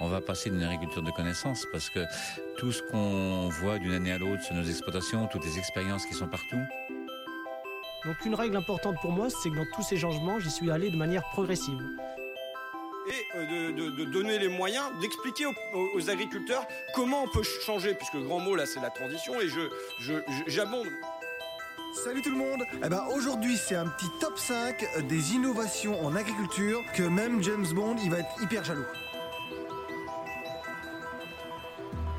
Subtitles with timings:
[0.00, 2.00] on va passer d'une agriculture de connaissance parce que
[2.58, 6.14] tout ce qu'on voit d'une année à l'autre sur nos exploitations, toutes les expériences qui
[6.14, 6.60] sont partout.
[8.06, 10.90] Donc une règle importante pour moi, c'est que dans tous ces changements, j'y suis allé
[10.90, 11.78] de manière progressive.
[13.08, 18.22] Et euh, de, donner les moyens, d'expliquer aux, agriculteurs comment on peut changer, puisque le
[18.22, 20.12] grand mot là c'est la transition, et je
[20.46, 20.88] j'abonde.
[22.04, 26.14] Salut tout le monde eh ben, Aujourd'hui c'est un petit top 5 des innovations en
[26.14, 28.86] agriculture que même James Bond il va être hyper jaloux.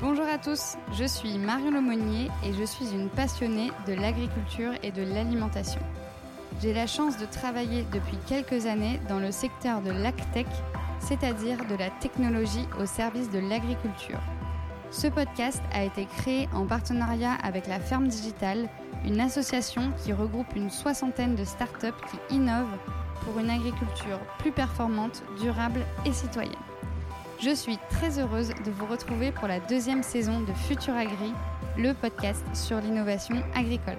[0.02, 4.90] Bonjour à tous, je suis Marion Lemonnier et je suis une passionnée de l'agriculture et
[4.90, 5.80] de l'alimentation.
[6.60, 10.48] J'ai la chance de travailler depuis quelques années dans le secteur de l'AgTech,
[10.98, 14.18] c'est-à-dire de la technologie au service de l'agriculture.
[14.90, 18.68] Ce podcast a été créé en partenariat avec la Ferme Digitale,
[19.04, 22.76] une association qui regroupe une soixantaine de startups qui innovent
[23.20, 26.71] pour une agriculture plus performante, durable et citoyenne.
[27.44, 31.34] Je suis très heureuse de vous retrouver pour la deuxième saison de Futur Agri,
[31.76, 33.98] le podcast sur l'innovation agricole.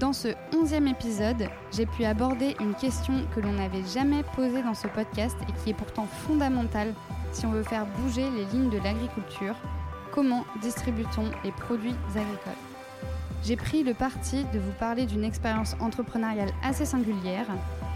[0.00, 4.74] Dans ce onzième épisode, j'ai pu aborder une question que l'on n'avait jamais posée dans
[4.74, 6.92] ce podcast et qui est pourtant fondamentale
[7.30, 9.54] si on veut faire bouger les lignes de l'agriculture.
[10.10, 12.52] Comment distribue-t-on les produits agricoles?
[13.44, 17.46] J'ai pris le parti de vous parler d'une expérience entrepreneuriale assez singulière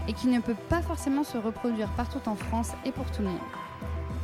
[0.07, 3.27] et qui ne peut pas forcément se reproduire partout en France et pour tout le
[3.27, 3.62] monde.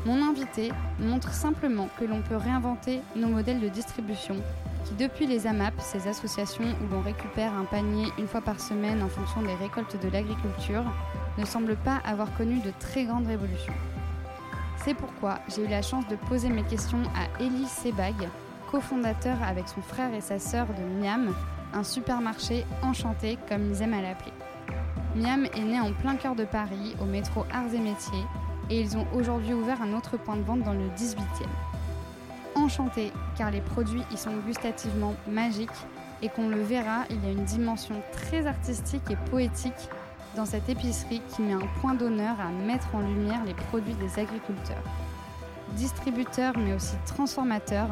[0.06, 4.36] Mon invité montre simplement que l'on peut réinventer nos modèles de distribution
[4.86, 9.04] qui, depuis les AMAP, ces associations où l'on récupère un panier une fois par semaine
[9.04, 10.84] en fonction des récoltes de l'agriculture,
[11.38, 13.74] ne semblent pas avoir connu de très grandes révolutions.
[14.78, 18.30] C'est pourquoi j'ai eu la chance de poser mes questions à Elie Sebag,
[18.72, 21.34] cofondateur avec son frère et sa sœur de Miam,
[21.74, 24.32] un supermarché enchanté comme ils aiment à l'appeler.
[25.16, 28.26] Miam est né en plein cœur de Paris, au métro Arts et Métiers,
[28.70, 31.18] et ils ont aujourd'hui ouvert un autre point de vente dans le 18e.
[32.56, 35.70] Enchanté car les produits y sont gustativement magiques
[36.22, 39.90] et qu'on le verra, il y a une dimension très artistique et poétique
[40.36, 44.20] dans cette épicerie qui met un point d'honneur à mettre en lumière les produits des
[44.20, 44.84] agriculteurs.
[45.76, 47.88] Distributeur mais aussi transformateur,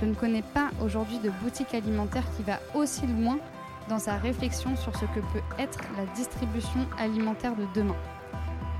[0.00, 3.38] je ne connais pas aujourd'hui de boutique alimentaire qui va aussi loin
[3.88, 7.96] dans sa réflexion sur ce que peut être la distribution alimentaire de demain.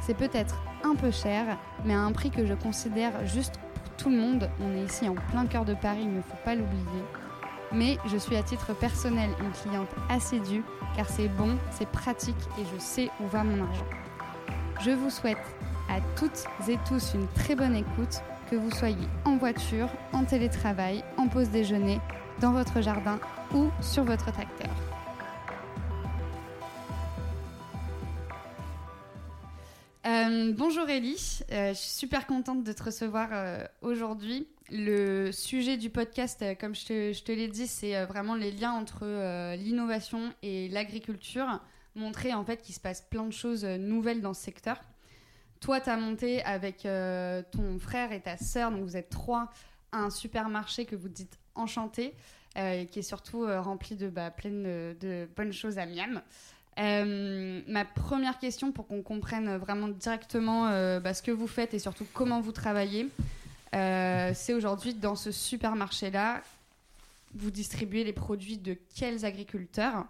[0.03, 4.11] C'est peut-être un peu cher, mais à un prix que je considère juste pour tout
[4.11, 4.51] le monde.
[4.61, 7.05] On est ici en plein cœur de Paris, il ne faut pas l'oublier.
[7.73, 10.65] Mais je suis à titre personnel une cliente assidue
[10.97, 13.87] car c'est bon, c'est pratique et je sais où va mon argent.
[14.81, 15.39] Je vous souhaite
[15.89, 21.03] à toutes et tous une très bonne écoute, que vous soyez en voiture, en télétravail,
[21.17, 22.01] en pause déjeuner,
[22.41, 23.19] dans votre jardin
[23.55, 24.92] ou sur votre tracteur.
[30.13, 34.47] Euh, bonjour Ellie, euh, je suis super contente de te recevoir euh, aujourd'hui.
[34.71, 39.07] Le sujet du podcast, comme je te, l'ai dit, c'est vraiment les liens entre
[39.55, 41.61] l'innovation et l'agriculture,
[41.95, 44.79] montrer en fait qu'il se passe plein de choses nouvelles dans ce secteur.
[45.61, 46.87] Toi, tu as monté avec
[47.51, 49.51] ton frère et ta sœur, donc vous êtes trois,
[49.93, 52.15] un supermarché que vous dites enchanté,
[52.55, 56.23] qui est surtout rempli de bah, plein de bonnes choses à Miam.
[56.79, 61.75] Euh, ma première question pour qu'on comprenne vraiment directement euh, bah, ce que vous faites
[61.75, 63.09] et surtout comment vous travaillez,
[63.75, 66.43] euh, c'est aujourd'hui dans ce supermarché-là,
[67.35, 70.07] vous distribuez les produits de quels agriculteurs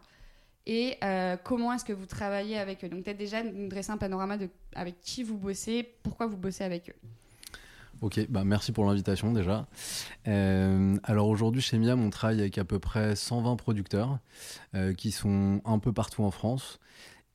[0.66, 0.98] et
[1.42, 2.88] comment est-ce que vous travaillez avec eux?
[2.88, 6.62] Donc peut-être déjà nous dresser un panorama de avec qui vous bossez, pourquoi vous bossez
[6.62, 7.08] avec eux.
[8.02, 9.68] Ok, bah merci pour l'invitation déjà.
[10.26, 14.18] Euh, alors aujourd'hui chez Miam, on travaille avec à peu près 120 producteurs
[14.74, 16.80] euh, qui sont un peu partout en France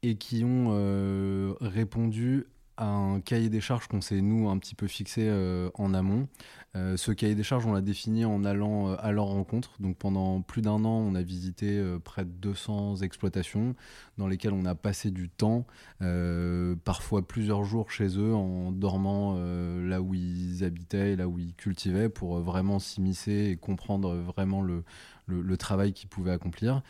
[0.04, 4.88] et qui ont euh, répondu un cahier des charges qu'on s'est nous un petit peu
[4.88, 6.28] fixé euh, en amont.
[6.76, 9.72] Euh, ce cahier des charges, on l'a défini en allant euh, à leur rencontre.
[9.80, 13.76] Donc pendant plus d'un an, on a visité près de 200 exploitations
[14.18, 15.66] dans lesquelles on a passé du temps,
[16.84, 22.10] parfois plusieurs jours chez eux, en dormant là où ils habitaient, là où ils cultivaient,
[22.10, 24.84] pour vraiment s'immiscer et comprendre vraiment le,
[25.28, 26.82] le, le travail qu'ils pouvaient accomplir.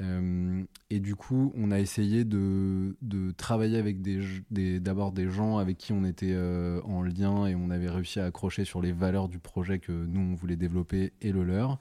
[0.00, 2.94] Euh, et du coup, on a essayé de,
[3.36, 7.70] travailler avec des, d'abord des gens avec qui on était euh, en lien et on
[7.70, 11.32] avait réussi à accrocher sur les valeurs du projet que nous on voulait développer et
[11.32, 11.78] le leur.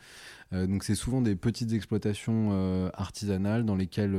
[0.53, 2.25] Euh, donc c'est souvent des petites exploitations
[2.93, 4.17] artisanales dans lesquelles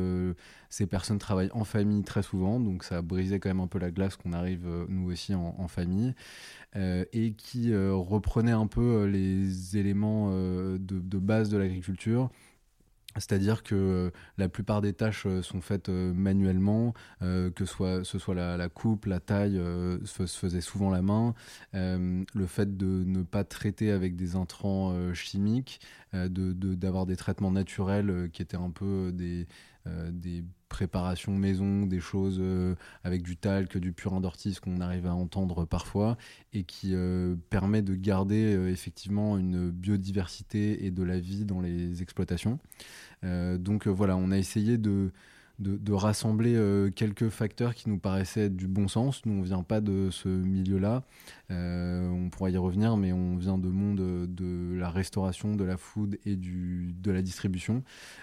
[0.69, 3.79] ces personnes travaillent en famille très souvent, donc ça a brisé quand même un peu
[3.79, 6.15] la glace qu'on arrive nous aussi en, famille
[6.75, 12.31] et qui reprenait un peu les éléments de base de l'agriculture
[13.17, 18.35] C'est-à-dire que euh, la plupart des tâches euh, sont faites euh, manuellement, que ce soit
[18.35, 19.61] la, coupe, la taille,
[20.05, 21.35] se, faisait souvent la main.
[21.73, 25.81] le fait de ne pas traiter avec des intrants chimiques,
[26.13, 29.47] d'avoir de, d'avoir des traitements naturels qui étaient un peu des,
[30.11, 32.75] des préparation maison, des choses euh,
[33.05, 36.17] avec du talc, du purin d'ortie, qu'on arrive à entendre parfois,
[36.53, 41.61] et qui euh, permet de garder euh, effectivement une biodiversité et de la vie dans
[41.61, 42.59] les exploitations.
[43.23, 45.11] donc voilà, on a essayé de
[45.59, 49.25] de, rassembler euh, quelques facteurs qui nous paraissaient du bon sens.
[49.25, 51.03] Nous, on vient pas de ce milieu-là.
[51.51, 55.77] Euh, on pourra y revenir, mais on vient de monde de la restauration, de la
[55.77, 57.83] food et du, de la distribution.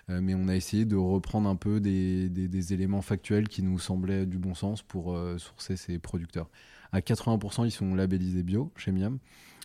[0.09, 3.80] Euh, mais on a essayé de reprendre un peu des, des, éléments factuels qui nous
[3.80, 6.50] semblaient du bon sens pour sourcer ces producteurs.
[6.91, 9.18] À 80%, ils sont labellisés bio chez Miam.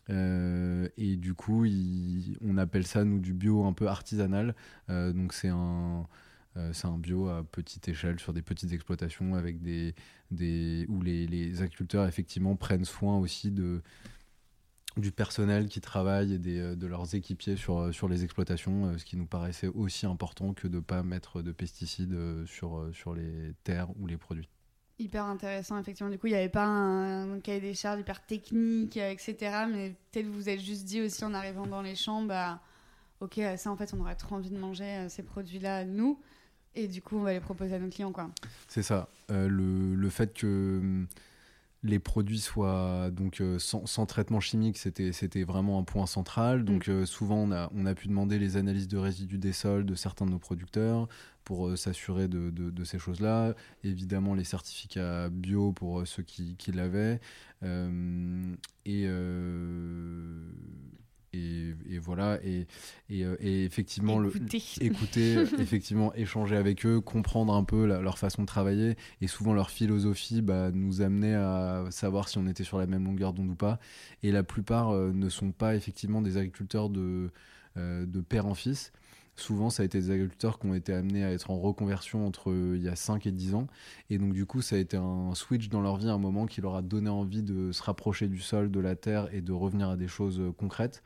[0.08, 1.66] et du coup,
[2.44, 4.54] on appelle ça, nous, du bio un peu artisanal.
[4.88, 6.27] donc, c'est un euh,
[6.72, 9.94] c'est un bio à petite échelle sur des petites exploitations avec des,
[10.30, 13.82] des où les, agriculteurs effectivement prennent soin aussi de
[14.96, 19.04] du personnel qui travaille et des, de leurs équipiers sur, sur les exploitations, euh, ce
[19.04, 23.14] qui nous paraissait aussi important que de ne pas mettre de pesticides euh, sur, sur
[23.14, 24.48] les terres ou les produits.
[24.98, 26.10] Hyper intéressant, effectivement.
[26.10, 29.36] Du coup, il n'y avait pas un, cahier des charges hyper technique, etc.
[29.70, 32.60] Mais peut-être vous vous êtes juste dit aussi en arrivant dans les champs, bah,
[33.20, 36.18] ok, ça en fait, on aurait trop envie de manger ces produits-là, nous.
[36.78, 38.30] Et du coup, on va les proposer à nos clients, quoi.
[38.68, 39.08] C'est ça.
[39.32, 41.08] Euh, le, le, fait que hum,
[41.82, 46.64] les produits soient donc euh, sans, sans, traitement chimique, c'était c'était vraiment un point central.
[46.64, 46.92] Donc mm.
[46.92, 49.96] euh, souvent, on a, on a pu demander les analyses de résidus des sols de
[49.96, 51.08] certains de nos producteurs
[51.42, 53.54] pour s'assurer de, de, de, ces choses-là.
[53.82, 57.20] Évidemment, les certificats bio pour ceux qui, qui l'avaient.
[57.64, 59.08] et
[61.32, 62.66] et, voilà et,
[63.10, 68.42] euh, et, effectivement écouter, le, écouter effectivement échanger avec eux comprendre un peu leur façon
[68.42, 72.78] de travailler et souvent leur philosophie bah, nous amenait à savoir si on était sur
[72.78, 73.78] la même longueur d'onde ou pas
[74.22, 77.30] et la plupart euh, ne sont pas effectivement des agriculteurs de,
[77.76, 78.92] euh, de père en fils
[79.36, 82.52] souvent ça a été des agriculteurs qui ont été amenés à être en reconversion entre
[82.74, 83.68] il y a 5 et 10 ans.
[84.10, 86.60] Et donc du coup ça a été un switch dans leur vie, un moment qui
[86.60, 89.90] leur a donné envie de se rapprocher du sol, de la terre et de revenir
[89.90, 91.04] à des choses concrètes.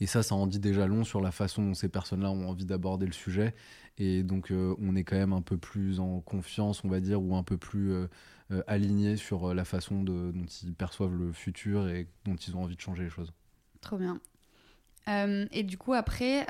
[0.00, 2.64] Et ça, ça en dit déjà long sur la façon dont ces personnes-là ont envie
[2.64, 3.54] d'aborder le sujet.
[3.98, 7.22] Et donc, euh, on est quand même un peu plus en confiance, on va dire,
[7.22, 8.06] ou un peu plus euh,
[8.50, 10.32] euh, aligné sur la façon dont
[10.62, 13.32] ils perçoivent le futur et dont ils ont envie de changer les choses.
[13.82, 14.20] Trop bien.
[15.06, 16.46] et du coup, après,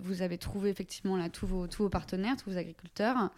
[0.00, 3.30] vous avez trouvé effectivement là, tous, vos, partenaires, tous vos agriculteurs.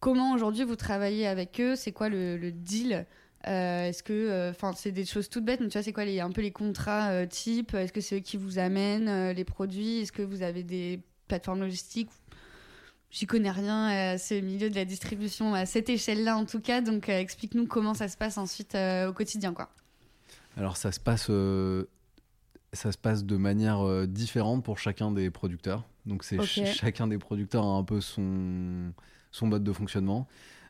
[0.00, 1.74] Comment aujourd'hui vous travaillez avec eux?
[1.74, 2.92] C'est quoi le, deal?
[2.92, 3.04] euh,
[3.46, 6.20] est-ce que, euh, enfin, c'est des choses toutes bêtes, mais tu vois, c'est quoi les,
[6.20, 10.00] un peu les contrats euh, type Est-ce que c'est eux qui vous amènent les produits
[10.00, 12.10] Est-ce que vous avez des plateformes logistiques
[13.10, 16.80] J'y connais rien, c'est le milieu de la distribution à cette échelle-là en tout cas,
[16.80, 19.70] donc explique-nous comment ça se passe ensuite au quotidien, quoi.
[20.56, 21.30] Alors ça se passe,
[22.72, 25.84] ça se passe de manière différente pour chacun des producteurs.
[26.04, 28.92] Donc c'est chacun des producteurs a un peu son
[29.30, 30.26] son mode de fonctionnement.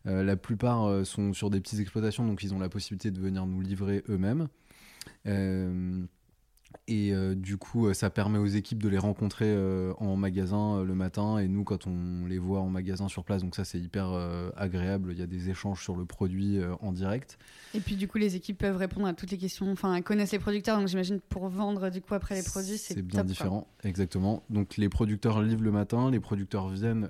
[0.07, 3.21] Euh, la plupart euh, sont sur des petites exploitations, donc ils ont la possibilité de
[3.21, 4.49] venir nous livrer eux-mêmes.
[6.91, 9.57] Euh, et du coup, ça permet aux équipes de les rencontrer
[9.99, 13.43] en magasin le matin et nous quand on les voit en magasin sur place.
[13.43, 14.11] Donc ça, c'est hyper
[14.57, 15.13] agréable.
[15.13, 17.39] Il y a des échanges sur le produit en direct.
[17.75, 19.71] Et puis du coup, les équipes peuvent répondre à toutes les questions.
[19.71, 23.03] Enfin, elles connaissent les producteurs, donc j'imagine pour vendre du coup après les produits, c'est
[23.03, 23.67] bien différent.
[23.83, 24.43] Exactement.
[24.51, 27.09] Donc les producteurs livrent le matin, les producteurs viennent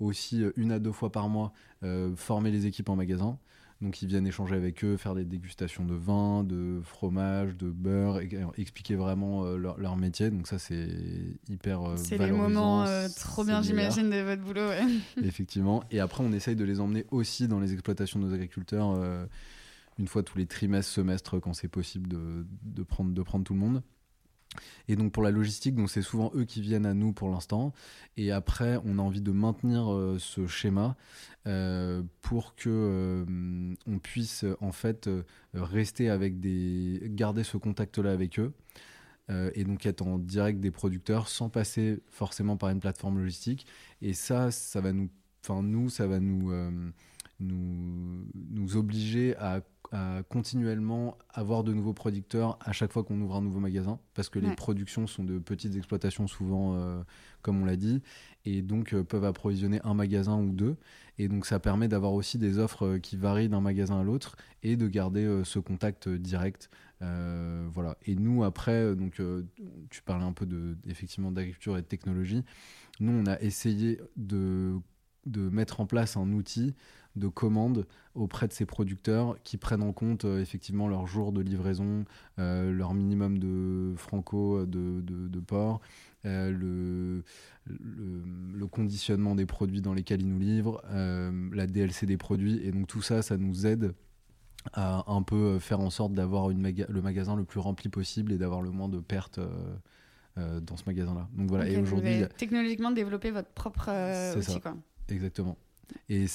[0.00, 1.52] aussi euh, une à deux fois par mois
[1.82, 3.38] euh, former les équipes en magasin.
[3.82, 8.20] Donc ils viennent échanger avec eux, faire des dégustations de vin, de fromage, de beurre,
[8.20, 10.30] et, expliquer vraiment euh, leur, métier.
[10.30, 10.88] Donc ça c'est
[11.48, 14.70] hyper C'est les moments trop bien j'imagine de votre boulot.
[15.22, 15.84] Effectivement.
[15.90, 18.96] Et après on essaye de les emmener aussi dans les exploitations de nos agriculteurs
[19.98, 23.54] une fois tous les trimestres, semestres quand c'est possible de, de, prendre, de prendre tout
[23.54, 23.82] le monde.
[24.88, 27.72] Et donc pour la logistique, donc c'est souvent eux qui viennent à nous pour l'instant.
[28.16, 30.96] Et après, on a envie de maintenir euh, ce schéma
[31.46, 35.10] euh, pour que euh, on puisse en fait
[35.54, 38.52] rester avec des, garder ce contact-là avec eux.
[39.28, 43.66] et donc être en direct des producteurs sans passer forcément par une plateforme logistique.
[44.00, 45.10] Et ça, ça va nous,
[45.42, 46.52] enfin nous, ça va nous,
[47.40, 49.62] nous, nous obliger à
[49.92, 54.28] à continuellement avoir de nouveaux producteurs à chaque fois qu'on ouvre un nouveau magasin, parce
[54.28, 57.02] que les productions sont de petites exploitations souvent, euh,
[57.42, 58.02] comme on l'a dit,
[58.44, 60.76] et donc euh, peuvent approvisionner un magasin ou deux.
[61.18, 64.36] Et donc ça permet d'avoir aussi des offres euh, qui varient d'un magasin à l'autre
[64.62, 67.98] et de garder ce contact direct voilà.
[68.06, 69.20] Et nous, après, donc,
[69.90, 72.42] tu parlais un peu de, effectivement d'agriculture et de technologie.
[73.00, 74.76] Nous, on a essayé de,
[75.26, 76.74] de mettre en place un outil
[77.16, 82.04] de commande auprès de ces producteurs qui prennent en compte effectivement leur jour de livraison,
[82.38, 85.80] leur minimum de franco de, de, de port,
[86.24, 87.22] le,
[87.66, 92.60] le, conditionnement des produits dans lesquels ils nous livrent, euh, la DLC des produits.
[92.64, 93.94] Et donc tout ça, ça nous aide
[94.72, 98.62] à un peu faire en sorte d'avoir le magasin le plus rempli possible et d'avoir
[98.62, 99.38] le moins de pertes.
[99.38, 99.76] Euh,
[100.38, 101.30] euh, dans ce magasin-là.
[101.32, 101.66] Donc voilà.
[101.66, 103.88] et aujourd'hui, technologiquement développer votre propre
[104.36, 104.76] outil, quoi.
[105.08, 105.56] Exactement.
[106.08, 106.26] Et,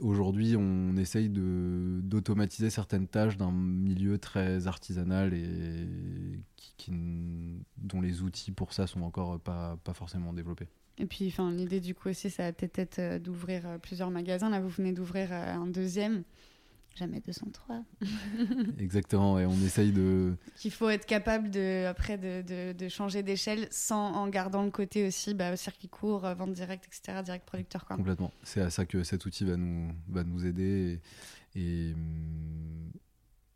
[0.00, 5.86] aujourd'hui, on essaye d'automatiser certaines tâches d'un milieu très artisanal et
[7.78, 10.68] dont les outils pour ça sont encore pas, pas forcément développés.
[10.98, 14.48] Et puis, l'idée du coup aussi, ça a peut-être euh, d'ouvrir euh, plusieurs magasins.
[14.48, 16.22] Là, vous venez d'ouvrir euh, un deuxième.
[16.94, 17.82] Jamais 203.
[18.78, 20.36] Exactement, et on essaye de.
[20.56, 25.06] Qu'il faut être capable de, après de, de, changer d'échelle sans en gardant le côté
[25.06, 27.84] aussi bah, circuit court, vente directe, etc., direct producteur.
[27.84, 27.96] Quoi.
[27.96, 28.32] Complètement.
[28.44, 31.00] C'est à ça que cet outil va nous, va nous aider.
[31.56, 31.94] Et, et,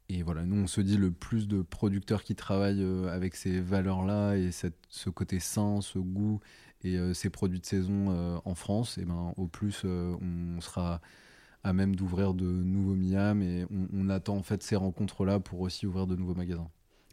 [0.09, 3.61] et, voilà, nous on se dit le plus de producteurs qui travaillent euh, avec ces
[3.61, 6.41] valeurs-là et cette, ce côté sain, ce goût
[6.83, 11.01] et euh, ces produits de saison euh, en France, et ben, au plus on sera
[11.69, 15.87] à même d'ouvrir de nouveaux Miam et on, attend en fait ces rencontres-là pour aussi
[15.87, 16.71] ouvrir de nouveaux magasins.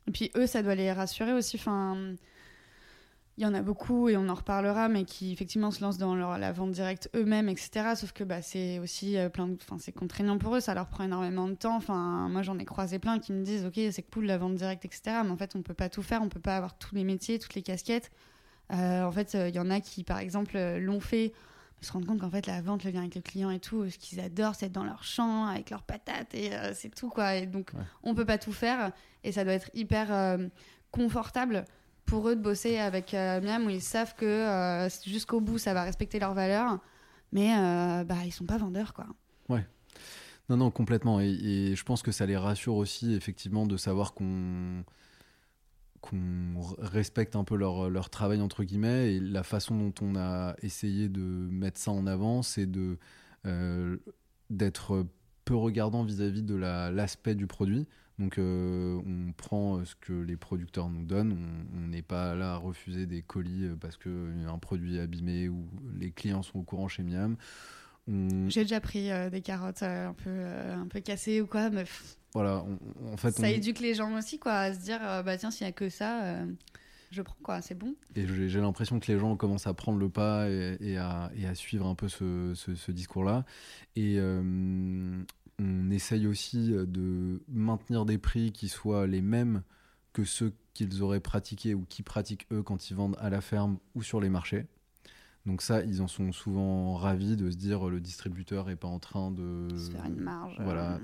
[0.07, 1.57] Et puis eux, ça doit les rassurer aussi.
[1.57, 2.15] Enfin,
[3.37, 6.15] il y en a beaucoup et on en reparlera, mais qui effectivement se lancent dans
[6.15, 7.95] leur, la vente directe eux-mêmes, etc.
[7.97, 11.03] Sauf que bah, c'est aussi euh, plein, enfin c'est contraignant pour eux, ça leur prend
[11.03, 11.75] énormément de temps.
[11.75, 14.85] Enfin, moi j'en ai croisé plein qui me disent, ok, c'est cool la vente directe,
[14.85, 15.17] etc.
[15.25, 17.39] Mais en fait, on peut pas tout faire, on peut pas avoir tous les métiers,
[17.39, 18.09] toutes les casquettes.
[18.71, 21.33] Euh, en fait, il y en a qui, par exemple, l'ont fait
[21.81, 23.97] se rendre compte qu'en fait la vente, le lien avec le client et tout, ce
[23.97, 27.35] qu'ils adorent, c'est être dans leur champ avec leurs patates et euh, c'est tout quoi.
[27.35, 27.71] Et donc
[28.03, 28.91] on peut pas tout faire
[29.23, 30.47] et ça doit être hyper euh,
[30.91, 31.65] confortable
[32.05, 35.83] pour eux de bosser avec euh, Miam où ils savent que jusqu'au bout ça va
[35.83, 36.79] respecter leurs valeurs,
[37.31, 37.53] mais
[38.05, 39.07] bah ils sont pas vendeurs quoi.
[39.49, 39.65] Ouais.
[40.49, 44.13] Non non complètement et, et je pense que ça les rassure aussi effectivement de savoir
[44.13, 44.83] qu'on
[46.09, 50.55] qu'on respecte un peu leur, leur, travail entre guillemets et la façon dont on a
[50.61, 52.97] essayé de mettre ça en avant c'est de
[53.45, 53.97] euh,
[54.49, 55.05] d'être
[55.43, 57.87] peu regardant vis-à-vis de l'aspect du produit.
[58.19, 61.37] Donc euh, on prend ce que les producteurs nous donnent.
[61.75, 65.67] On n'est pas là à refuser des colis parce que un produit est abîmé ou
[65.97, 67.35] les clients sont au courant chez Miam.
[68.07, 71.85] J'ai déjà pris euh, des carottes un peu un peu cassées ou quoi mais
[72.35, 72.65] voilà,
[73.13, 75.63] en fait, ça éduque les gens aussi, quoi, à se dire, euh, bah tiens, s'il
[75.65, 76.45] n'y a que ça, euh,
[77.09, 77.95] je prends, quoi, c'est bon.
[78.13, 81.95] Et j'ai l'impression que les gens commencent à prendre le pas et, à, suivre un
[81.95, 83.45] peu ce, discours-là.
[83.95, 85.23] Et euh,
[85.59, 89.63] on essaye aussi de maintenir des prix qui soient les mêmes
[90.11, 93.77] que ceux qu'ils auraient pratiqués ou qui pratiquent eux quand ils vendent à la ferme
[93.95, 94.65] ou sur les marchés.
[95.45, 98.99] Donc ça, ils en sont souvent ravis de se dire le distributeur est pas en
[98.99, 100.57] train de se faire une marge.
[100.59, 100.99] Voilà,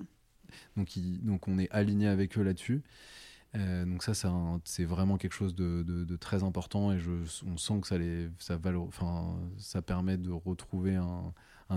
[0.75, 2.81] donc, on est aligné avec eux là-dessus.
[3.55, 4.13] Euh, donc ça,
[4.63, 7.11] c'est vraiment quelque chose de, très important et je,
[7.45, 7.87] on sent que
[8.37, 11.33] ça, permet de retrouver un,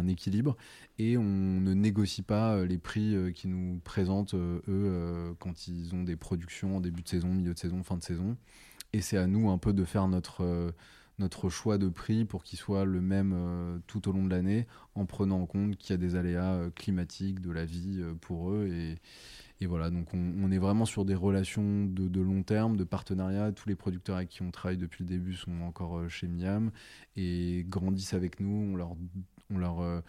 [0.08, 0.56] équilibre
[0.98, 5.94] et on ne négocie pas euh, les prix euh, qu'ils nous présentent eux quand ils
[5.94, 8.36] ont des productions en début de saison, milieu de saison, fin de saison.
[8.92, 10.72] Et c'est à nous un peu de faire notre
[11.18, 14.66] notre choix de prix pour qu'il soit le même euh, tout au long de l'année,
[14.94, 18.14] en prenant en compte qu'il y a des aléas euh, climatiques de la vie euh,
[18.14, 18.68] pour eux.
[18.68, 18.98] Et,
[19.66, 23.50] voilà, donc on, est vraiment sur des relations de, long terme, de partenariat.
[23.50, 26.70] Tous les producteurs avec qui on travaille depuis le début sont encore chez Miam
[27.16, 28.74] et grandissent avec nous.
[28.74, 28.94] On leur,
[29.50, 30.02] on leur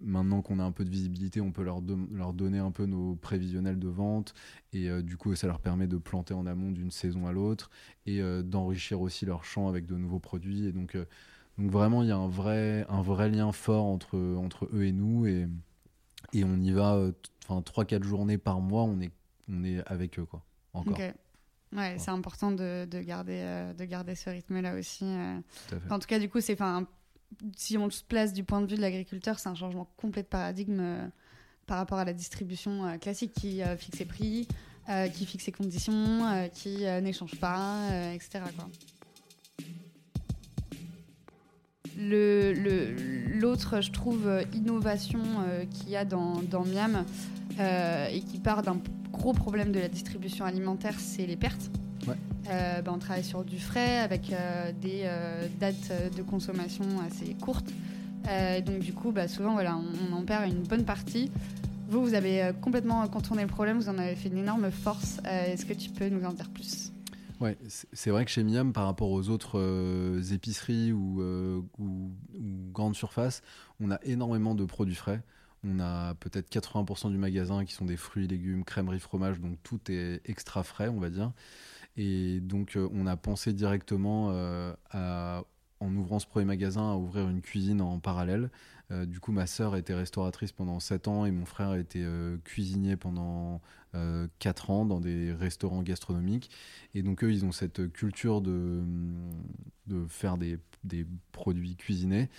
[0.00, 1.80] maintenant qu'on a un peu de visibilité, on peut leur,
[2.12, 4.34] leur donner un peu nos prévisionnels de vente.
[4.72, 7.70] Et euh, du coup ça leur permet de planter en amont d'une saison à l'autre
[8.06, 10.66] et euh, d'enrichir aussi leur champ avec de nouveaux produits.
[10.66, 11.06] Et donc, euh,
[11.58, 14.92] donc vraiment il y a un vrai, un vrai lien fort entre, entre eux et
[14.92, 15.26] nous.
[15.26, 15.48] Et,
[16.32, 17.10] et on y va
[17.48, 19.10] enfin 3-4 journées par mois on est,
[19.48, 20.44] on est avec eux quoi.
[20.74, 20.98] Encore.
[21.74, 25.06] Ouais, c'est important de, de garder, de garder ce rythme-là aussi.
[25.88, 26.54] en tout cas, du coup, c'est
[27.56, 30.28] si on se place du point de vue de l'agriculteur, c'est un changement complet de
[30.28, 31.06] paradigme euh,
[31.66, 34.48] par rapport à la distribution euh, classique qui euh, fixe ses prix,
[35.14, 38.40] qui fixe ses conditions, qui n'échange pas, etc.
[41.96, 45.22] L'autre, je trouve, innovation
[45.70, 47.04] qu'il y a dans, dans Miam
[47.60, 48.80] et qui part d'un
[49.12, 51.70] gros problème de la distribution alimentaire, c'est les pertes.
[52.50, 57.34] Euh, ben, on travaille sur du frais avec euh, des euh, dates de consommation assez
[57.34, 57.70] courtes.
[58.66, 61.30] donc du coup, bah, souvent, voilà, on, en perd une bonne partie.
[61.88, 65.20] Vous, vous avez complètement contourné le problème, vous en avez fait une énorme force.
[65.26, 66.90] Euh, Est-ce que tu peux nous en dire plus?
[67.40, 67.58] Ouais,
[67.92, 72.70] c'est vrai que chez Miam, par rapport aux autres euh, épiceries ou, euh, ou- ou
[72.72, 73.42] grandes surfaces,
[73.80, 75.22] on a énormément de produits frais.
[75.64, 79.80] On a peut-être 80% du magasin qui sont des fruits, légumes, crèmeries, fromage, donc tout
[79.90, 81.32] est extra frais, on va dire.
[81.96, 87.28] Et donc, euh, on a pensé directement, euh, en ouvrant ce premier magasin, à ouvrir
[87.28, 88.50] une cuisine en parallèle.
[88.90, 92.36] Euh, du coup, ma sœur était restauratrice pendant 7 ans et mon frère était euh,
[92.44, 93.60] cuisinier pendant
[94.38, 96.50] 4 ans dans des restaurants gastronomiques.
[96.94, 98.82] Et donc, eux, ils ont cette culture de,
[99.86, 102.30] de faire des, des produits cuisinés.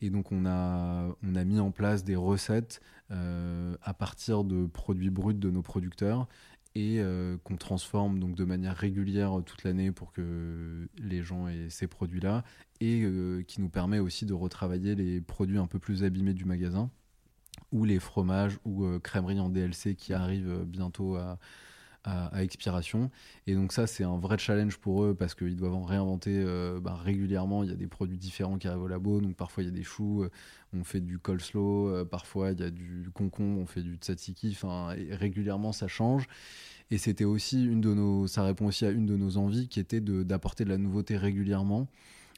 [0.00, 2.80] Et donc, on a, on a mis en place des recettes
[3.12, 6.26] euh, à partir de produits bruts de nos producteurs
[6.76, 11.70] et euh, qu'on transforme donc de manière régulière toute l'année pour que les gens aient
[11.70, 12.44] ces produits-là
[12.80, 16.44] et euh, qui nous permet aussi de retravailler les produits un peu plus abîmés du
[16.44, 16.90] magasin
[17.72, 21.38] ou les fromages ou euh, crèmeries en DLC qui arrivent euh, bientôt à,
[22.06, 23.10] à- expiration.
[23.46, 26.80] Et donc ça, c'est un vrai challenge pour eux parce qu'ils doivent en réinventer euh,
[26.80, 27.62] bah, régulièrement.
[27.64, 29.20] Il y a des produits différents qui arrivent au labo.
[29.20, 30.30] Donc parfois, il y a des choux, euh,
[30.72, 31.88] on fait du coleslaw.
[31.88, 34.50] euh, parfois, il y a du concombre, on fait du tzatziki.
[34.52, 36.26] Enfin, régulièrement, ça change.
[36.90, 38.26] Et c'était aussi une de nos...
[38.28, 41.16] Ça répond aussi à une de nos envies qui était de- d'apporter de la nouveauté
[41.16, 41.88] régulièrement.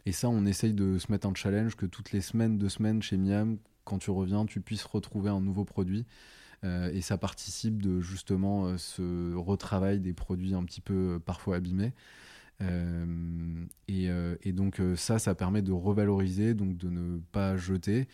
[0.07, 3.03] Et ça, on essaye de se mettre un challenge que toutes les semaines, deux semaines
[3.03, 6.07] chez Miam, quand tu reviens, tu puisses retrouver un nouveau produit.
[6.65, 11.19] Euh, et ça participe de justement euh, ce retravail des produits un petit peu euh,
[11.19, 11.93] parfois abîmés.
[13.89, 18.09] Et, donc ça, ça permet de revaloriser, donc de ne pas jeter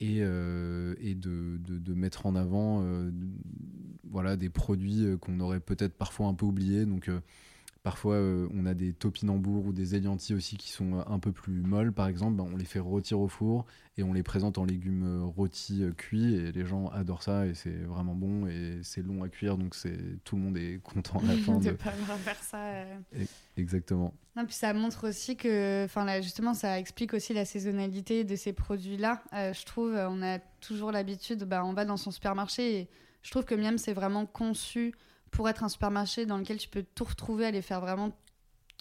[0.00, 2.84] et, de, mettre en avant
[4.10, 6.84] voilà, des produits qu'on aurait peut-être parfois un peu oubliés.
[6.84, 7.08] Donc
[7.82, 11.32] Parfois, euh, on a des topinambours ou des éliantis aussi qui sont euh, un peu
[11.32, 12.36] plus molles, par exemple.
[12.36, 13.64] Ben, on les fait rôtir au four
[13.96, 17.46] et on les présente en légumes euh, rôtis euh, cuits et les gens adorent ça
[17.46, 20.78] et c'est vraiment bon et c'est long à cuire donc c'est tout le monde est
[20.82, 21.58] content à la fin.
[21.58, 22.58] de de- pas avoir faire ça.
[22.64, 22.98] euh.
[23.56, 24.12] Exactement.
[24.36, 28.36] Non, puis ça montre aussi que, enfin là, justement, ça explique aussi la saisonnalité de
[28.36, 29.22] ces produits-là.
[29.34, 32.88] Euh, je trouve, on a toujours l'habitude, bah, on va dans son supermarché et
[33.22, 34.94] je trouve que Miam, c'est vraiment conçu
[35.30, 38.10] pour être un supermarché dans lequel tu peux tout retrouver, aller faire vraiment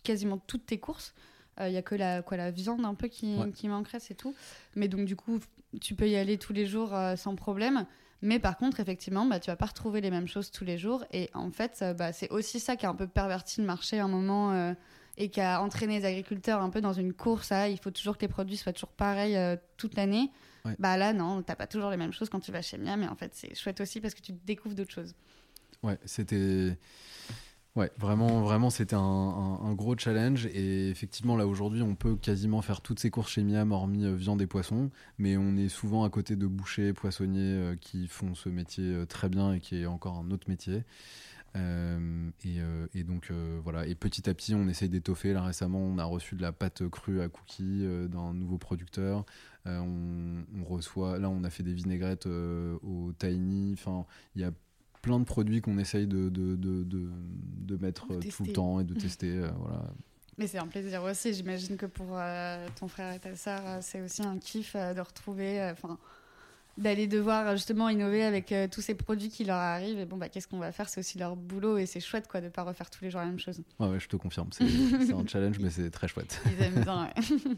[0.04, 1.14] quasiment toutes tes courses.
[1.62, 3.52] Il y a que la, quoi, la viande un peu qui, Ouais.
[3.52, 4.34] qui manquerait, c'est tout.
[4.76, 5.40] Mais donc, du coup,
[5.82, 7.86] tu peux y aller tous les jours euh, sans problème.
[8.22, 11.04] Mais par contre, effectivement, bah, tu vas pas retrouver les mêmes choses tous les jours.
[11.12, 14.00] Et en fait, euh, bah, c'est aussi ça qui a un peu perverti le marché
[14.00, 14.74] à un moment euh,
[15.18, 18.16] et qui a entraîné les agriculteurs un peu dans une course à il faut toujours
[18.18, 20.32] que les produits soient toujours pareils euh, toute l'année.
[20.64, 20.76] Ouais.
[20.80, 23.02] Bah là, non, t'as pas toujours les mêmes choses quand tu vas chez Miam.
[23.02, 25.14] Mais en fait, c'est chouette aussi parce que tu découvres d'autres choses.
[25.84, 26.78] Ouais, c'était.
[27.76, 30.48] Ouais, vraiment, vraiment, c'était un, gros challenge.
[30.48, 34.16] Et effectivement, là, aujourd'hui, on peut quasiment faire toutes ces courses chez Miam, hormis euh,
[34.16, 34.90] viande et poisson.
[35.18, 39.06] Mais on est souvent à côté de bouchers, poissonniers euh, qui font ce métier euh,
[39.06, 40.84] très bien et qui est encore un autre métier.
[41.56, 43.32] Et, donc,
[43.64, 43.86] voilà.
[43.88, 45.34] Et petit à petit, on essaye d'étoffer.
[45.34, 49.26] Là, récemment, on a reçu de la pâte crue à cookies d'un nouveau producteur.
[49.66, 51.20] On, on reçoit.
[51.20, 53.74] Là, on a fait des vinaigrettes au Tiny.
[53.74, 54.52] Enfin, il y a
[55.02, 58.84] plein de produits qu'on essaye de, de, de, de, mettre euh, tout le temps et
[58.84, 59.30] de tester.
[59.32, 59.84] euh, voilà.
[60.38, 61.34] Mais c'est un plaisir aussi.
[61.34, 65.02] J'imagine que pour euh, ton frère et ta sœur, c'est aussi un kiff euh, de
[65.02, 65.98] retrouver, euh, enfin,
[66.78, 70.00] d'aller devoir justement innover avec tous ces produits qui leur arrivent.
[70.00, 70.88] Et bon, bah, qu'est-ce qu'on va faire?
[70.88, 73.28] C'est aussi leur boulot et c'est chouette quoi de pas refaire tous les jours la
[73.28, 73.62] même chose.
[73.82, 74.48] Ouais, ouais, je te confirme.
[74.54, 74.66] C'est
[75.06, 76.42] c'est un challenge, mais c'est très chouette.
[76.46, 77.04] Ils aiment bien.
[77.08, 77.14] ouais.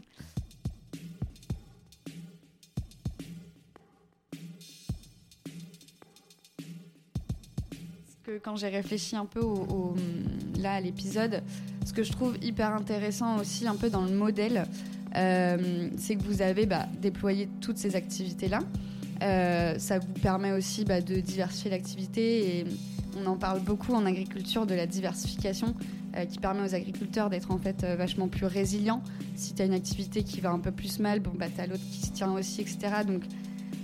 [8.24, 9.96] que quand j'ai réfléchi un peu au, au-
[10.60, 11.42] là à l'épisode,
[11.84, 14.64] ce que je trouve hyper intéressant aussi un peu dans le modèle,
[15.16, 18.60] euh, c'est que vous avez bah, déployé toutes ces activités là.
[19.22, 22.64] Euh, ça vous permet aussi bah, de diversifier l'activité et
[23.20, 25.74] on en parle beaucoup en agriculture de la diversification
[26.16, 29.02] euh, qui permet aux agriculteurs d'être en fait vachement plus résilients.
[29.36, 31.66] Si tu as une activité qui va un peu plus mal, bon bah tu as
[31.66, 32.78] l'autre qui se tient aussi, etc.
[33.06, 33.22] Donc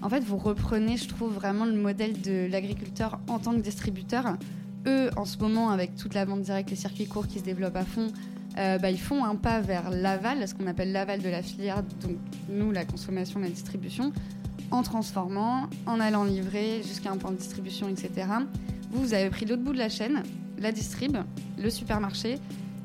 [0.03, 4.37] en fait, vous reprenez, je trouve, vraiment le modèle de l'agriculteur en tant que distributeur.
[4.87, 7.77] Eux, en ce moment, avec toute la vente directe, les circuits courts qui se développent
[7.77, 8.09] à fond,
[8.59, 11.83] euh, bah, ils font un pas vers l'aval, ce qu'on appelle l'aval de la filière,
[12.03, 12.17] donc
[12.49, 14.13] nous, la consommation, la distribution,
[14.71, 18.27] en transformant, en allant livrer jusqu'à un point de distribution, etc.
[18.91, 20.23] Vous, vous avez pris l'autre bout de la chaîne,
[20.59, 21.17] la distrib,
[21.59, 22.39] le supermarché,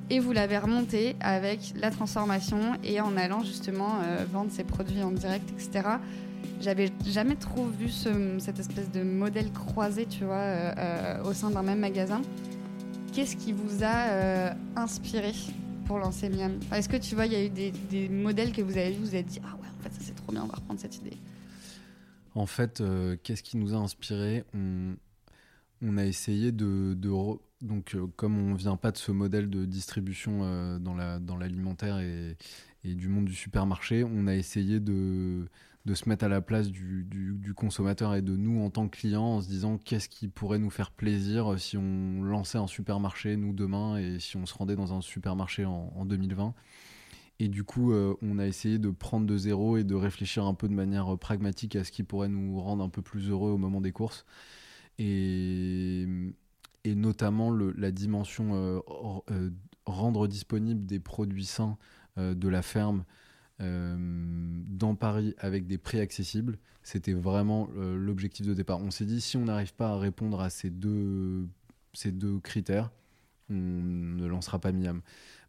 [0.09, 5.01] et vous l'avez remonté avec la transformation et en allant justement euh, vendre ses produits
[5.01, 5.97] en direct, etc.
[6.63, 11.33] J'avais jamais trop vu ce- cette espèce de modèle croisé, tu vois, euh, euh, au
[11.33, 12.21] sein d'un même magasin.
[13.11, 15.33] Qu'est-ce qui vous a euh, inspiré
[15.85, 16.57] pour lancer Miam?
[16.63, 19.01] Enfin, Est-ce que tu vois, il y a eu des, modèles que vous avez vus,
[19.01, 20.95] vous avez dit ah ouais, en fait ça c'est trop bien, on va reprendre cette
[20.95, 21.17] idée.
[22.33, 22.81] En fait,
[23.23, 24.45] qu'est-ce qui nous a inspiré?
[24.53, 26.97] On, a essayé de,
[27.61, 32.37] donc comme on vient pas de ce modèle de distribution dans la dans l'alimentaire et,
[32.83, 35.47] et, du monde du supermarché, on a essayé de
[35.85, 38.95] de se mettre à la place du, du, consommateur et de nous en tant que
[38.95, 43.35] clients en se disant qu'est-ce qui pourrait nous faire plaisir si on lançait un supermarché
[43.35, 46.53] nous demain et si on se rendait dans un supermarché en, en 2020
[47.39, 50.53] et du coup, euh, on a essayé de prendre de zéro et de réfléchir un
[50.53, 53.57] peu de manière pragmatique à ce qui pourrait nous rendre un peu plus heureux au
[53.57, 54.25] moment des courses.
[54.99, 56.05] Et,
[56.83, 58.79] et notamment la dimension euh,
[59.31, 59.49] euh,
[59.85, 61.77] rendre disponible des produits sains
[62.17, 63.03] de la ferme
[63.59, 66.57] dans Paris avec des prix accessibles.
[66.83, 68.79] C'était vraiment l'objectif de départ.
[68.79, 71.47] On s'est dit, si on n'arrive pas à répondre à ces deux,
[72.43, 72.91] critères,
[73.49, 75.01] on ne lancera pas Miam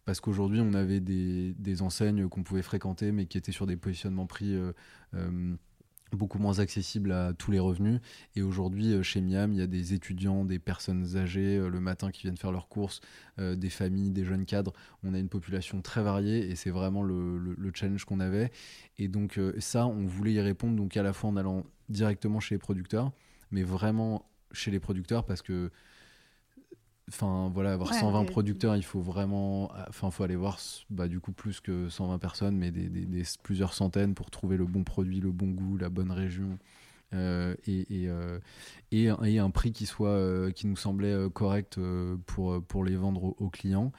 [0.04, 4.28] parce qu'aujourd'hui on avait des, enseignes qu'on pouvait fréquenter mais qui étaient sur des positionnements
[4.42, 4.72] euh,
[5.14, 5.54] euh,
[6.14, 8.00] beaucoup moins accessibles à tous les revenus.
[8.36, 11.80] Et aujourd'hui euh, chez Miam il y a des étudiants des personnes âgées euh, le
[11.80, 13.00] matin qui viennent faire leurs courses
[13.38, 14.72] euh, des familles des jeunes cadres.
[15.02, 18.50] On a une population très variée et c'est vraiment le, le, le challenge qu'on avait.
[18.98, 22.54] Et donc ça on voulait y répondre donc à la fois en allant directement chez
[22.54, 23.12] les producteurs
[23.50, 25.70] mais vraiment chez les producteurs parce que
[27.10, 30.58] enfin voilà avoir Ouais, 120 mais- producteurs il faut vraiment enfin faut aller voir
[30.90, 34.56] bah, du coup plus que 120 personnes mais des, des- des- plusieurs centaines pour trouver
[34.56, 36.58] le bon produit le bon goût la bonne région
[37.12, 38.40] euh, et, et, euh,
[38.90, 42.62] et, un- et un prix qui soit euh, qui nous semblait euh, correct euh, pour
[42.64, 43.92] pour les vendre aux, aux clients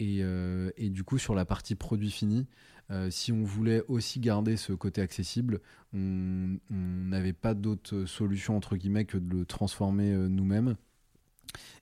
[0.00, 2.46] et, euh, et du coup sur la partie produit fini
[2.90, 5.60] euh, si on voulait aussi garder ce côté accessible,
[5.94, 10.74] on n'avait pas d'autre solution entre guillemets que de le transformer euh, nous-mêmes.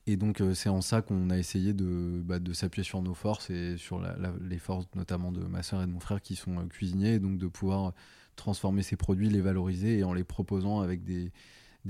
[0.09, 3.51] Et donc euh, c'est en ça qu'on a essayé de, bah, s'appuyer sur nos forces
[3.51, 4.01] et sur
[4.41, 7.19] les forces notamment de ma soeur et de mon frère qui sont euh, cuisiniers, et
[7.19, 7.93] donc de pouvoir
[8.35, 11.31] transformer ces produits, les valoriser et en les proposant avec des,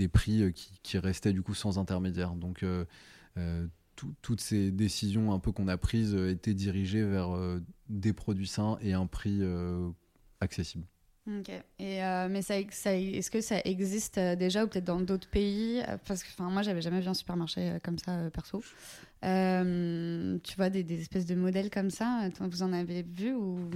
[0.10, 0.51] prix euh,
[0.84, 2.34] qui, restaient du coup sans intermédiaire.
[2.36, 2.84] Donc euh,
[3.38, 7.62] euh, tout- toutes ces décisions un peu qu'on a prises euh, étaient dirigées vers euh,
[7.88, 9.89] des produits sains et un prix euh,
[10.41, 10.86] accessible.
[11.38, 11.50] Ok.
[11.78, 15.30] Et euh, mais ça, ça, est-ce que ça existe euh, déjà ou peut-être dans d'autres
[15.30, 18.63] pays Euh, Parce que enfin, moi, j'avais jamais vu un supermarché comme ça perso.
[19.26, 22.30] Euh, tu vois des, des espèces de modèles comme ça.
[22.39, 23.70] Vous en avez vu ou?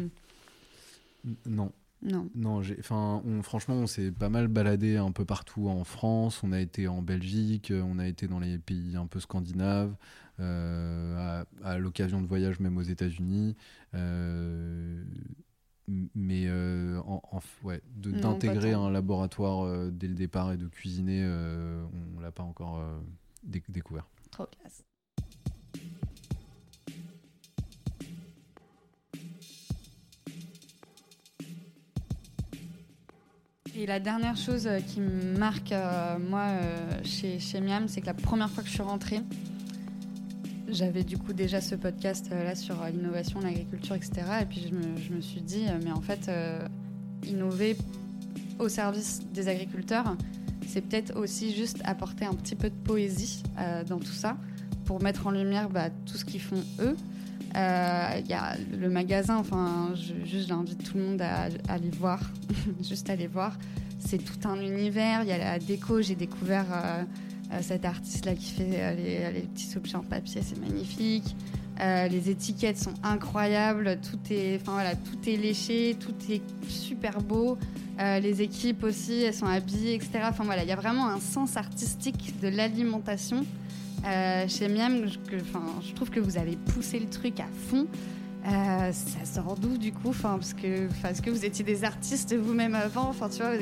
[1.45, 1.71] Non.
[2.01, 6.41] non Non, enfin, on, franchement, on s'est pas mal baladé un peu partout en France.
[6.43, 9.93] On a été en Belgique, on a été dans les pays un peu scandinaves,
[10.39, 13.55] euh, à, à l'occasion de voyages même aux États-Unis.
[13.93, 15.03] Euh,
[15.87, 17.21] mais euh, en,
[17.63, 21.83] ouais, d'intégrer un laboratoire euh, dès le départ et de cuisiner, euh,
[22.15, 22.99] on l'a pas encore euh,
[23.43, 24.07] dé- découvert.
[24.31, 24.83] Trop classe.
[33.75, 38.05] Et la dernière chose qui me marque, euh, moi, euh, chez, chez Miam, c'est que
[38.05, 39.21] la première fois que je suis rentrée,
[40.73, 44.11] j'avais du coup déjà ce podcast euh, là sur euh, l'innovation, l'agriculture, etc.
[44.41, 46.29] Et puis je me, suis dit, euh, mais en fait,
[47.25, 47.77] innover
[48.59, 50.15] au service des agriculteurs,
[50.67, 53.43] c'est peut-être aussi juste apporter un petit peu de poésie
[53.87, 54.37] dans tout ça
[54.85, 56.95] pour mettre en lumière bah, tout ce qu'ils font eux.
[57.55, 62.19] Il y a le magasin, enfin, je, juste j'invite tout le monde à, aller voir,
[62.81, 63.57] juste aller voir.
[63.99, 65.21] C'est tout un univers.
[65.23, 66.01] Il y a la déco.
[66.01, 66.65] J'ai découvert
[67.61, 71.35] cet artiste là qui fait euh, les, les petits objets en papier, c'est magnifique.
[71.79, 73.97] Euh, les étiquettes sont incroyables.
[74.01, 77.57] Tout est, enfin voilà, tout est léché, tout est super beau.
[77.99, 80.21] Euh, les équipes aussi, elles sont habillées, etc.
[80.23, 83.45] Enfin voilà, il y a vraiment un sens artistique de l'alimentation
[84.05, 85.01] euh, chez Miam.
[85.27, 87.87] Que, je trouve que vous avez poussé le truc à fond.
[88.45, 90.09] Euh, ça sort d'où du coup?
[90.09, 93.09] Enfin, parce que, Est-ce que vous étiez des artistes vous-même avant?
[93.09, 93.53] Enfin, tu vois,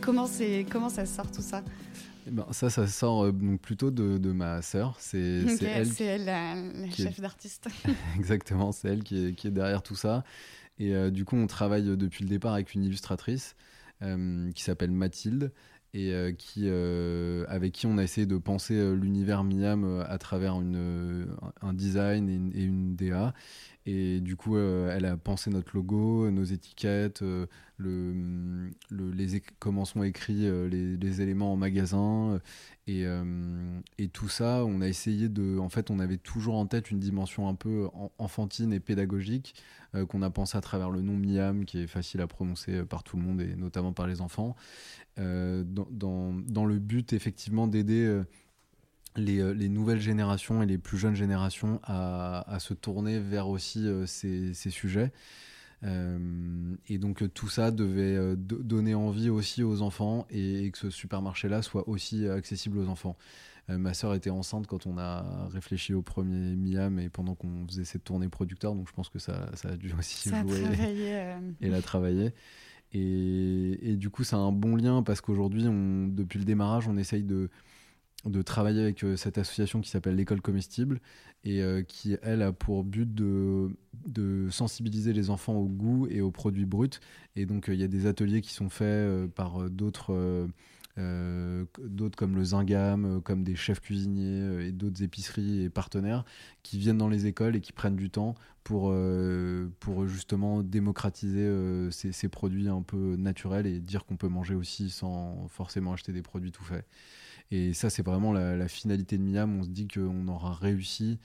[0.00, 0.26] comment,
[0.70, 1.62] comment ça sort tout ça?
[2.30, 4.96] Ben, ça, ça sort euh, donc plutôt de, de ma sœur.
[4.98, 7.68] C'est, elle elle la, la qui est- chef d'artiste.
[8.16, 10.24] Exactement, c'est elle qui est, qui est derrière tout ça.
[10.78, 13.56] Et euh, du coup, on travaille depuis le départ avec une illustratrice
[14.02, 15.52] euh, qui s'appelle Mathilde
[15.94, 16.68] et qui,
[17.48, 21.26] avec qui on a essayé de penser l'univers Miam à travers une,
[21.62, 23.32] un design et une, et une DA.
[23.86, 27.24] Et du coup, elle a pensé notre logo, nos étiquettes,
[27.78, 32.32] le, le- les, comment sont écrits euh, les, éléments en magasin.
[32.34, 32.38] euh,
[32.86, 35.58] Et, euh, et tout ça, on a essayé de.
[35.58, 39.54] En fait, on avait toujours en tête une dimension un peu en- enfantine et pédagogique
[40.10, 43.16] qu'on a pensé à travers le nom Miam, qui est facile à prononcer par tout
[43.16, 44.54] le monde et notamment par les enfants,
[45.16, 48.22] dans, dans, le but effectivement d'aider.
[49.16, 54.70] les, les nouvelles générations et les plus jeunes générations à, se tourner vers aussi ces
[54.70, 55.12] sujets.
[55.82, 61.88] Et donc tout ça devait donner envie aussi aux enfants et, que ce supermarché-là soit
[61.88, 63.16] aussi accessible aux enfants.
[63.68, 67.84] ma sœur était enceinte quand on a réfléchi au premier Miam et pendant qu'on faisait
[67.84, 71.36] cette tournée producteur, donc je pense que ça, ça a dû aussi jouer et,
[71.66, 72.32] et la travailler.
[72.92, 77.50] Et, du coup, c'est un bon lien parce qu'aujourd'hui, depuis le démarrage, on essaye de,
[78.24, 81.00] de travailler avec euh, cette association qui s'appelle l'école comestible
[81.44, 83.70] et euh, qui, elle, a pour but de,
[84.50, 86.88] sensibiliser les enfants au goût et aux produits bruts.
[87.36, 90.48] Et donc, euh, il y a des ateliers qui sont faits par d'autres
[92.16, 96.24] comme le Zingam, comme des chefs cuisiniers et d'autres épiceries et partenaires
[96.64, 98.92] qui viennent dans les écoles et qui prennent du temps pour,
[99.78, 101.48] pour justement démocratiser
[101.92, 106.22] ces, produits un peu naturels et dire qu'on peut manger aussi sans forcément acheter des
[106.22, 106.84] produits tout faits.
[107.50, 109.58] Et ça, c'est vraiment la, finalité de Miam.
[109.58, 111.18] On se dit qu'on aura réussi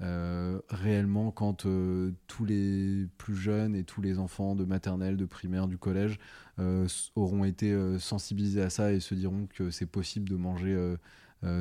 [0.00, 5.24] euh, réellement quand euh, tous les plus jeunes et tous les enfants de maternelle, de
[5.24, 6.18] primaire, du collège
[6.58, 6.86] euh,
[7.16, 10.76] auront été sensibilisés à ça et se diront que c'est possible de manger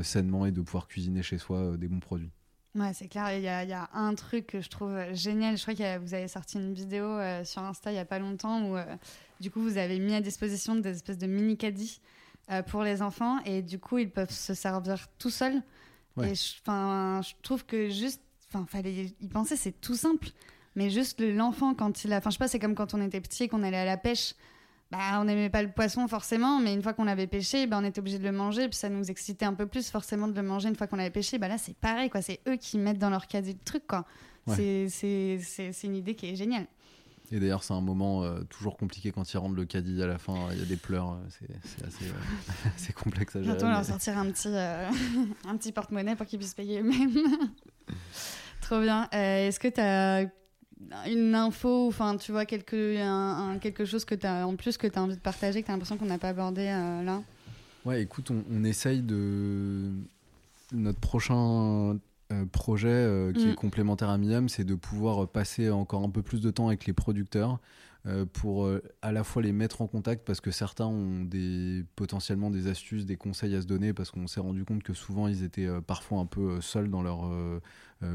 [0.02, 2.32] sainement et de pouvoir cuisiner chez soi des bons produits.
[2.74, 3.36] Ouais, c'est clair.
[3.36, 5.58] Il y, a, y, a un truc que je trouve génial.
[5.58, 8.70] Je crois que vous avez sorti une vidéo sur Insta il n'y a pas longtemps
[8.70, 8.78] où,
[9.40, 11.58] du coup, vous avez mis à disposition des espèces de mini
[12.48, 15.62] caddies pour les enfants et du coup, ils peuvent se servir tout seuls.
[16.24, 20.30] Et je, je trouve que juste Enfin, fallait y penser, c'est tout simple.
[20.76, 22.18] Mais juste l'enfant, quand il a.
[22.18, 23.98] Enfin, je sais pas, c'est comme quand on était petit et qu'on allait à la
[23.98, 24.36] pêche.
[24.90, 27.84] Bah, on n'aimait pas le poisson forcément, mais une fois qu'on l'avait pêché, bah, on
[27.84, 30.48] était obligé de le manger, puis ça nous excitait un peu plus forcément de le
[30.48, 31.38] manger une fois qu'on l'avait pêché.
[31.38, 32.22] Bah, là, c'est pareil, quoi.
[32.22, 34.06] C'est eux qui mettent dans leur caddie le truc, quoi.
[34.46, 34.88] C'est
[35.84, 36.68] une idée qui est géniale.
[37.32, 40.18] Et d'ailleurs, c'est un moment euh, toujours compliqué quand ils rendent le caddie à la
[40.18, 40.36] fin.
[40.54, 43.56] Il y a des pleurs, euh, c'est assez, euh, complexe à gérer.
[43.56, 44.48] Bientôt, leur sortir un petit,
[45.48, 47.12] un petit porte-monnaie pour qu'ils puissent payer eux-mêmes.
[48.62, 49.10] Trop bien.
[49.12, 50.30] Est-ce que tu as
[51.10, 54.98] une info, enfin, tu vois, quelque, un, quelque chose que as, en plus que tu
[54.98, 57.22] as envie de partager, que tu as l'impression qu'on n'a pas abordé là?
[57.88, 59.92] Ouais, écoute, on, on, essaye de.
[60.74, 61.94] Notre prochain euh,
[62.52, 63.56] projet euh, qui est mm.
[63.56, 66.94] complémentaire à Miam, c'est de pouvoir passer encore un peu plus de temps avec les
[66.94, 67.60] producteurs
[68.06, 68.70] euh, pour
[69.02, 73.06] à la fois les mettre en contact parce que certains ont des, potentiellement des astuces,
[73.06, 76.20] des conseils à se donner parce qu'on s'est rendu compte que souvent ils étaient parfois
[76.20, 77.30] un peu seuls dans leur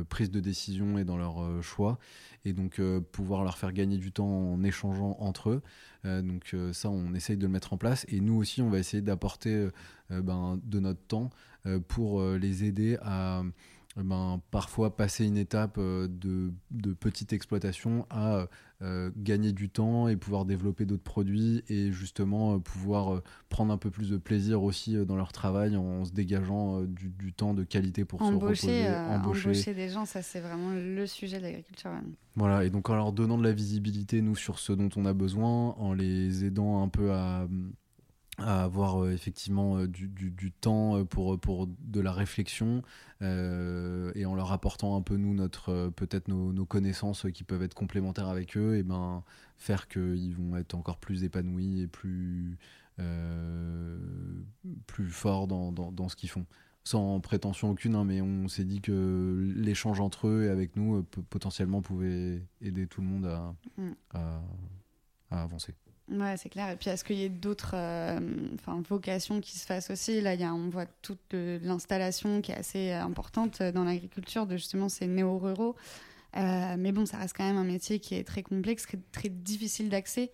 [0.09, 1.98] prise de décision et dans leur choix
[2.44, 2.81] et donc
[3.12, 5.62] pouvoir leur faire gagner du temps en échangeant entre eux.
[6.05, 9.03] donc ça, on essaye de le mettre en place et nous aussi, on va essayer
[9.03, 9.68] d'apporter
[10.11, 11.31] ben, de notre temps
[11.88, 13.42] pour les aider à
[13.96, 18.46] ben, parfois passer une étape euh, de, de petite exploitation à
[18.81, 23.76] euh, gagner du temps et pouvoir développer d'autres produits et justement euh, pouvoir prendre un
[23.76, 27.64] peu plus de plaisir aussi dans leur travail en, se dégageant du, du, temps de
[27.64, 28.88] qualité pour embaucher, se reposer.
[28.88, 29.48] embaucher.
[29.48, 31.90] embaucher des gens, ça c'est vraiment le sujet de l'agriculture.
[32.35, 35.12] Voilà, et donc en leur donnant de la visibilité, nous, sur ce dont on a
[35.12, 37.46] besoin, en les aidant un peu à
[38.38, 42.83] à avoir euh, effectivement euh, du, du, temps euh, pour, pour de la réflexion
[43.21, 47.73] et en leur apportant un peu nous notre peut-être nos, nos, connaissances qui peuvent être
[47.75, 49.23] complémentaires avec eux et ben
[49.59, 52.59] faire qu'ils vont être encore plus épanouis et plus
[54.88, 56.47] plus forts dans, dans, dans ce qu'ils font
[56.83, 61.05] sans prétention aucune hein, mais on s'est dit que l'échange entre eux et avec nous
[61.31, 63.92] potentiellement pouvait aider tout le monde à, mm.
[64.14, 64.42] à,
[65.31, 65.77] à avancer
[66.11, 66.71] Ouais, c'est clair.
[66.71, 68.19] Et puis, est-ce qu'il y a d'autres euh,
[68.88, 70.21] vocations qui se fassent aussi?
[70.21, 74.57] Là, y a, on voit toute l'installation qui est assez euh, importante dans l'agriculture de
[74.57, 75.77] justement ces néo-ruraux.
[76.37, 79.88] Euh, mais bon, ça reste quand même un métier qui est très complexe, très difficile
[79.88, 80.33] d'accès.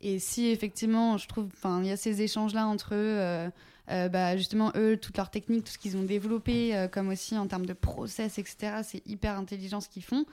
[0.00, 1.48] Et si effectivement, je trouve,
[1.80, 3.50] il y a ces échanges-là entre eux,
[3.88, 7.66] bah, justement, eux, toutes leurs techniques, tout ce qu'ils ont développé, comme aussi en termes
[7.66, 10.24] de process, etc., c'est hyper intelligent ce qu'ils font.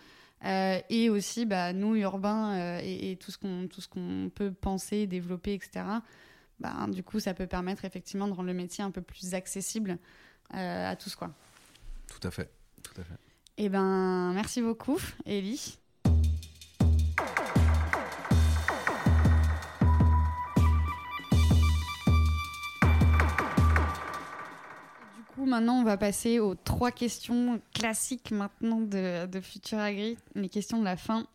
[0.45, 4.51] Euh, et aussi, bah, nous, urbains, euh, et, tout ce qu'on tout ce qu'on peut
[4.51, 5.85] penser, développer, etc.
[6.59, 9.97] Bah, du coup, ça peut permettre effectivement de rendre le métier un peu plus accessible
[10.53, 11.33] euh, à tous, quoi.
[12.07, 12.51] Tout à fait,
[12.83, 13.17] tout à fait.
[13.57, 15.77] Eh ben, merci beaucoup, Ellie.
[25.47, 30.79] Maintenant, on va passer aux trois questions classiques maintenant de, de Futur Agri, les questions
[30.79, 31.27] de la fin.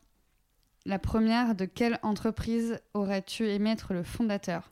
[0.84, 4.70] La première, de quelle entreprise aurais-tu aimé être le fondateur?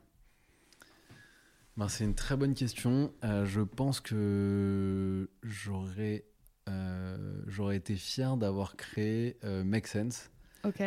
[1.77, 3.13] Ben, C'est une très bonne question.
[3.23, 6.25] Euh, je pense que j'aurais
[6.69, 10.29] euh, j'aurais été fier d'avoir créé euh, Make Sense.
[10.63, 10.81] Ok.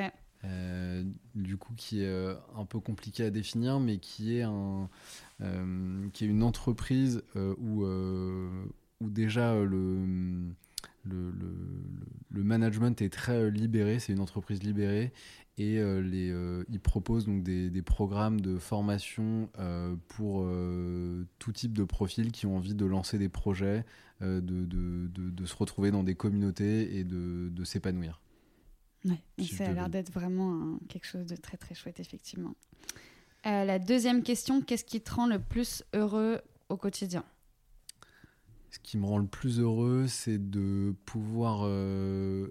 [0.44, 1.02] Euh,
[1.34, 6.42] du coup qui est euh, un peu compliqué à définir, mais qui est, euh, une
[6.42, 7.84] entreprise où,
[9.00, 10.54] déjà le,
[12.30, 15.12] management est très libéré, c'est une entreprise libérée
[15.56, 19.48] et les, ils proposent donc des, programmes de formation
[20.08, 20.48] pour
[21.38, 23.84] tout type de profils qui ont envie de lancer des projets,
[24.20, 28.20] de, de, se retrouver dans des communautés et de, s'épanouir.
[29.04, 32.54] Ouais, ça a l'air d'être vraiment quelque chose de très très chouette, effectivement.
[33.44, 37.24] la deuxième question, qu'est-ce qui te rend le plus heureux au quotidien?
[38.74, 42.48] Ce qui me rend le plus heureux, c'est de pouvoir euh,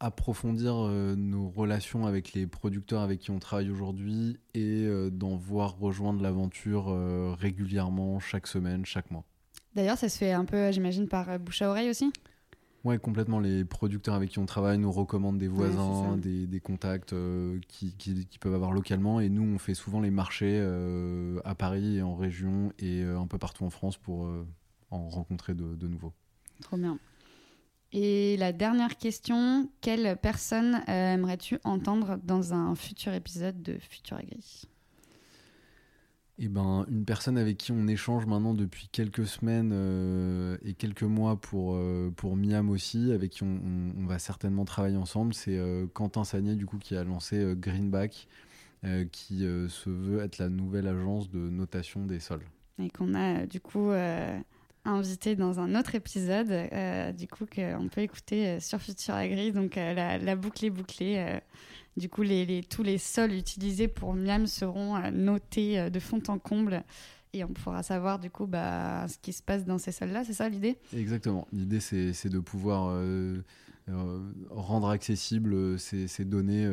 [0.00, 5.36] approfondir euh, nos relations avec les producteurs avec qui on travaille aujourd'hui et euh, d'en
[5.36, 6.86] voir rejoindre l'aventure
[7.38, 9.24] régulièrement, chaque semaine, chaque mois.
[9.76, 12.12] D'ailleurs, ça se fait un peu, j'imagine, par bouche à oreille aussi?
[12.84, 13.40] Oui, complètement.
[13.40, 17.14] Les producteurs avec qui on travaille nous recommandent des voisins, des, contacts
[17.68, 19.20] qui, qui, peuvent avoir localement.
[19.20, 20.58] Et nous, on fait souvent les marchés
[21.44, 24.30] à Paris et en région et un peu partout en France pour
[24.90, 26.14] en rencontrer de, de nouveaux.
[26.62, 26.98] Trop bien.
[27.92, 34.16] Et la dernière question, quelle personne euh, aimerais-tu entendre dans un futur épisode de Futur
[34.16, 34.62] Agri
[36.40, 41.02] eh ben, une personne avec qui on échange maintenant depuis quelques semaines euh, et quelques
[41.02, 45.60] mois pour, euh, pour Miam aussi, avec qui on, va certainement travailler ensemble, c'est
[45.92, 48.26] Quentin Sagné du coup, qui a lancé Greenback,
[49.12, 52.44] qui se veut être la nouvelle agence de notation des sols.
[52.78, 53.92] Et qu'on a du coup
[54.84, 59.52] invité dans un autre épisode, euh, du coup, qu'on peut écouter euh, sur Futur Agri.
[59.52, 61.40] Donc, euh, la, boucle est bouclée.
[61.96, 62.22] Du coup,
[62.68, 66.84] tous les sols utilisés pour Miam seront notés de fond en comble.
[67.32, 70.24] Et on pourra savoir, du coup, bah, ce qui se passe dans ces sols-là.
[70.24, 70.78] C'est ça l'idée?
[70.96, 71.46] Exactement.
[71.52, 73.00] L'idée, c'est de pouvoir
[74.50, 76.68] rendre accessibles ces, données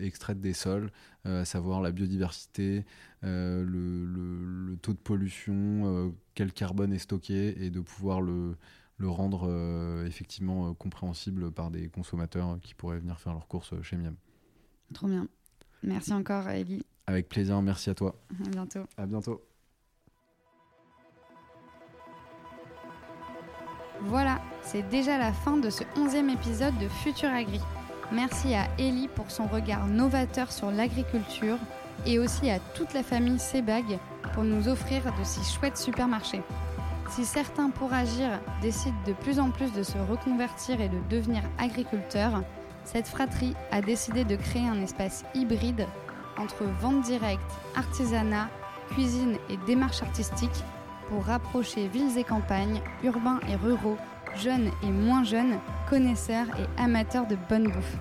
[0.00, 0.90] extraites des sols,
[1.24, 2.84] à savoir la biodiversité,
[3.22, 8.56] le, taux de pollution, quel carbone est stocké et de pouvoir le,
[8.98, 13.80] le rendre euh, effectivement euh, compréhensible par des consommateurs qui pourraient venir faire leurs courses
[13.82, 14.16] chez Miam.
[14.94, 15.26] Trop bien.
[15.82, 16.84] Merci encore, Ellie.
[17.06, 18.16] Avec plaisir, merci à toi.
[18.44, 18.80] À bientôt.
[18.96, 19.42] À bientôt.
[24.02, 27.60] Voilà, c'est déjà la fin de ce onzième épisode de Futur Agri.
[28.12, 31.58] Merci à Ellie pour son regard novateur sur l'agriculture
[32.04, 33.98] et aussi à toute la famille Sebag
[34.34, 36.42] pour nous offrir de si chouettes supermarchés.
[37.10, 41.42] Si certains pour agir décident de plus en plus de se reconvertir et de devenir
[41.58, 42.42] agriculteurs,
[42.86, 45.86] cette fratrie a décidé de créer un espace hybride
[46.38, 47.42] entre vente directe,
[47.74, 48.48] artisanat,
[48.90, 50.64] cuisine et démarche artistique
[51.08, 53.98] pour rapprocher villes et campagnes, urbains et ruraux,
[54.36, 55.58] jeunes et moins jeunes,
[55.90, 57.96] connaisseurs et amateurs de bonne bouffe.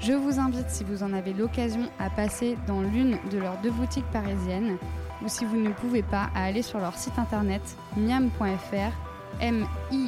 [0.00, 3.70] Je vous invite, si vous en avez l'occasion, à passer dans l'une de leurs deux
[3.70, 4.76] boutiques parisiennes
[5.22, 7.62] ou si vous ne pouvez pas, à aller sur leur site internet
[7.96, 8.92] miam.fr,
[9.40, 10.06] M-I-Y-A-M,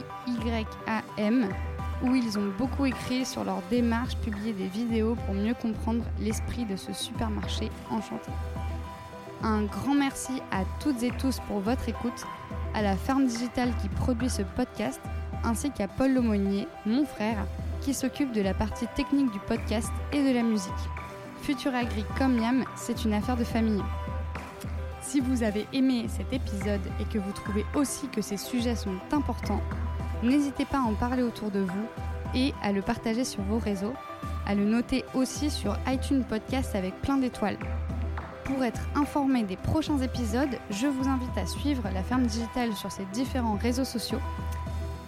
[2.03, 6.65] où ils ont beaucoup écrit sur leur démarche, publié des vidéos pour mieux comprendre l'esprit
[6.65, 8.31] de ce supermarché enchanté.
[9.43, 12.27] Un grand merci à toutes et tous pour votre écoute,
[12.75, 15.01] à la ferme digitale qui produit ce podcast,
[15.45, 17.47] ainsi qu'à Paul Lomonier, mon frère,
[17.81, 20.73] qui s'occupe de la partie technique du podcast et de la musique.
[21.43, 23.83] Futur Agri comme Miam, c'est une affaire de famille.
[25.01, 28.95] Si vous avez aimé cet épisode et que vous trouvez aussi que ces sujets sont
[29.11, 29.61] importants,
[30.23, 31.87] n'hésitez pas à en parler autour de vous
[32.35, 33.93] et à le partager sur vos réseaux,
[34.47, 37.59] à le noter aussi sur iTunes Podcast avec plein d'étoiles.
[38.45, 42.91] Pour être informé des prochains épisodes, je vous invite à suivre la ferme digitale sur
[42.91, 44.21] ses différents réseaux sociaux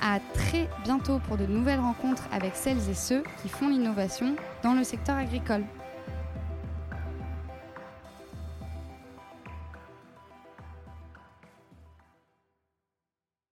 [0.05, 4.75] à très bientôt pour de nouvelles rencontres avec celles et ceux qui font l'innovation dans
[4.75, 5.65] le secteur agricole.